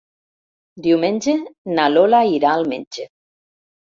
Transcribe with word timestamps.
Diumenge 0.85 1.35
na 1.79 1.85
Lola 1.95 2.21
irà 2.39 2.53
al 2.57 2.65
metge. 2.75 3.05